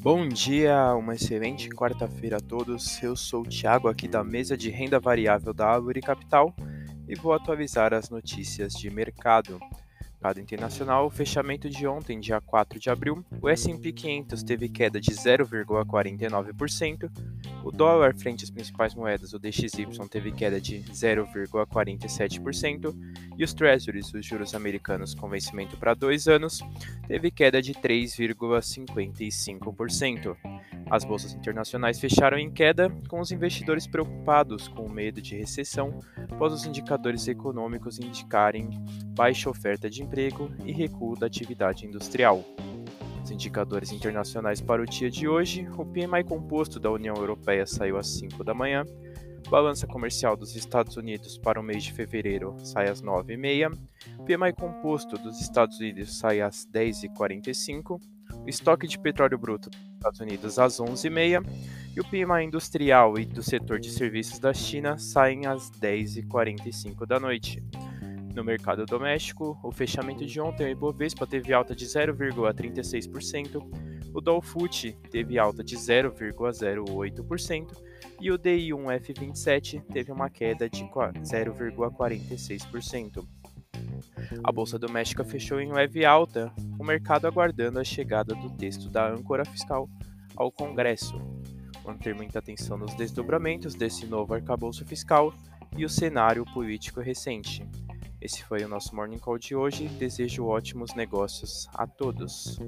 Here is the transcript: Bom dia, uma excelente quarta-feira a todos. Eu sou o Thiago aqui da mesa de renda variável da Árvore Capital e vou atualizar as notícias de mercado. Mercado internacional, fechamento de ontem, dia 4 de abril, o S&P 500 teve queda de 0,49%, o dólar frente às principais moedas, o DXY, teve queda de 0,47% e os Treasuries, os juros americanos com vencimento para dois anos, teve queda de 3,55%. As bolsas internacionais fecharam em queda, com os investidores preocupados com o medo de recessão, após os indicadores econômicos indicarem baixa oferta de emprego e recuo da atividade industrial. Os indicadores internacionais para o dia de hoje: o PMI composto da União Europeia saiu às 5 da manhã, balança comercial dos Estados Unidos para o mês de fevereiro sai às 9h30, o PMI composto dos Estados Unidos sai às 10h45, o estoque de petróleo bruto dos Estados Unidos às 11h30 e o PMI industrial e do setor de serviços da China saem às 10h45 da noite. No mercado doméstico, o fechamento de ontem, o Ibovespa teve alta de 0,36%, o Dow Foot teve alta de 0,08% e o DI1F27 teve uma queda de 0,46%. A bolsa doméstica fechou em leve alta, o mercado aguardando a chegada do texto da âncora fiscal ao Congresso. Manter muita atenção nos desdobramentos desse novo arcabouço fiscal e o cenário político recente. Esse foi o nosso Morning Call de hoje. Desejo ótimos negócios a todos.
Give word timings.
Bom 0.00 0.28
dia, 0.28 0.94
uma 0.94 1.16
excelente 1.16 1.68
quarta-feira 1.70 2.36
a 2.36 2.40
todos. 2.40 3.02
Eu 3.02 3.16
sou 3.16 3.42
o 3.42 3.48
Thiago 3.48 3.88
aqui 3.88 4.06
da 4.06 4.22
mesa 4.22 4.56
de 4.56 4.70
renda 4.70 5.00
variável 5.00 5.52
da 5.52 5.66
Árvore 5.66 6.00
Capital 6.00 6.54
e 7.08 7.16
vou 7.16 7.32
atualizar 7.32 7.92
as 7.92 8.08
notícias 8.08 8.74
de 8.74 8.88
mercado. 8.90 9.58
Mercado 10.12 10.40
internacional, 10.40 11.10
fechamento 11.10 11.68
de 11.68 11.84
ontem, 11.84 12.20
dia 12.20 12.40
4 12.40 12.78
de 12.78 12.88
abril, 12.88 13.24
o 13.42 13.48
S&P 13.48 13.92
500 13.92 14.44
teve 14.44 14.68
queda 14.68 15.00
de 15.00 15.10
0,49%, 15.10 17.10
o 17.64 17.70
dólar 17.70 18.14
frente 18.16 18.44
às 18.44 18.50
principais 18.50 18.94
moedas, 18.94 19.32
o 19.32 19.38
DXY, 19.38 19.86
teve 20.10 20.32
queda 20.32 20.60
de 20.60 20.80
0,47% 20.92 22.94
e 23.36 23.44
os 23.44 23.54
Treasuries, 23.54 24.12
os 24.12 24.24
juros 24.24 24.54
americanos 24.54 25.14
com 25.14 25.28
vencimento 25.28 25.76
para 25.76 25.94
dois 25.94 26.28
anos, 26.28 26.60
teve 27.06 27.30
queda 27.30 27.62
de 27.62 27.74
3,55%. 27.74 30.36
As 30.90 31.04
bolsas 31.04 31.34
internacionais 31.34 32.00
fecharam 32.00 32.38
em 32.38 32.50
queda, 32.50 32.90
com 33.08 33.20
os 33.20 33.30
investidores 33.30 33.86
preocupados 33.86 34.68
com 34.68 34.86
o 34.86 34.90
medo 34.90 35.20
de 35.20 35.36
recessão, 35.36 36.00
após 36.30 36.50
os 36.52 36.64
indicadores 36.64 37.28
econômicos 37.28 37.98
indicarem 37.98 38.70
baixa 39.14 39.50
oferta 39.50 39.90
de 39.90 40.02
emprego 40.02 40.50
e 40.64 40.72
recuo 40.72 41.14
da 41.14 41.26
atividade 41.26 41.86
industrial. 41.86 42.42
Os 43.28 43.32
indicadores 43.32 43.92
internacionais 43.92 44.58
para 44.58 44.80
o 44.80 44.86
dia 44.86 45.10
de 45.10 45.28
hoje: 45.28 45.68
o 45.76 45.84
PMI 45.84 46.24
composto 46.24 46.80
da 46.80 46.90
União 46.90 47.14
Europeia 47.14 47.66
saiu 47.66 47.98
às 47.98 48.06
5 48.06 48.42
da 48.42 48.54
manhã, 48.54 48.86
balança 49.50 49.86
comercial 49.86 50.34
dos 50.34 50.56
Estados 50.56 50.96
Unidos 50.96 51.36
para 51.36 51.60
o 51.60 51.62
mês 51.62 51.84
de 51.84 51.92
fevereiro 51.92 52.56
sai 52.64 52.88
às 52.88 53.02
9h30, 53.02 53.78
o 54.18 54.24
PMI 54.24 54.54
composto 54.54 55.18
dos 55.18 55.42
Estados 55.42 55.78
Unidos 55.78 56.18
sai 56.18 56.40
às 56.40 56.66
10h45, 56.72 58.00
o 58.46 58.48
estoque 58.48 58.88
de 58.88 58.98
petróleo 58.98 59.36
bruto 59.36 59.68
dos 59.68 59.78
Estados 59.96 60.20
Unidos 60.20 60.58
às 60.58 60.80
11h30 60.80 61.44
e 61.94 62.00
o 62.00 62.04
PMI 62.04 62.46
industrial 62.46 63.18
e 63.18 63.26
do 63.26 63.42
setor 63.42 63.78
de 63.78 63.90
serviços 63.90 64.38
da 64.38 64.54
China 64.54 64.96
saem 64.96 65.44
às 65.44 65.70
10h45 65.70 67.04
da 67.04 67.20
noite. 67.20 67.62
No 68.38 68.44
mercado 68.44 68.86
doméstico, 68.86 69.58
o 69.64 69.72
fechamento 69.72 70.24
de 70.24 70.40
ontem, 70.40 70.66
o 70.66 70.68
Ibovespa 70.68 71.26
teve 71.26 71.52
alta 71.52 71.74
de 71.74 71.84
0,36%, 71.84 73.60
o 74.14 74.20
Dow 74.20 74.40
Foot 74.40 74.96
teve 75.10 75.40
alta 75.40 75.64
de 75.64 75.76
0,08% 75.76 77.76
e 78.20 78.30
o 78.30 78.38
DI1F27 78.38 79.82
teve 79.92 80.12
uma 80.12 80.30
queda 80.30 80.70
de 80.70 80.84
0,46%. 80.84 83.26
A 84.44 84.52
bolsa 84.52 84.78
doméstica 84.78 85.24
fechou 85.24 85.60
em 85.60 85.72
leve 85.72 86.04
alta, 86.04 86.52
o 86.78 86.84
mercado 86.84 87.26
aguardando 87.26 87.80
a 87.80 87.84
chegada 87.84 88.36
do 88.36 88.50
texto 88.50 88.88
da 88.88 89.10
âncora 89.10 89.44
fiscal 89.44 89.90
ao 90.36 90.52
Congresso. 90.52 91.20
Manter 91.84 92.14
muita 92.14 92.38
atenção 92.38 92.78
nos 92.78 92.94
desdobramentos 92.94 93.74
desse 93.74 94.06
novo 94.06 94.32
arcabouço 94.32 94.86
fiscal 94.86 95.34
e 95.76 95.84
o 95.84 95.88
cenário 95.88 96.44
político 96.44 97.00
recente. 97.00 97.67
Esse 98.20 98.42
foi 98.42 98.64
o 98.64 98.68
nosso 98.68 98.94
Morning 98.96 99.18
Call 99.18 99.38
de 99.38 99.54
hoje. 99.54 99.86
Desejo 99.86 100.46
ótimos 100.46 100.94
negócios 100.94 101.68
a 101.72 101.86
todos. 101.86 102.58